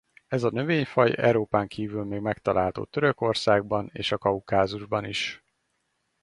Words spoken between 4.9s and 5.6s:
is.